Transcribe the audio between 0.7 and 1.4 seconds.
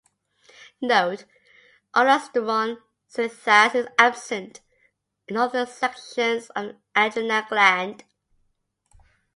Note: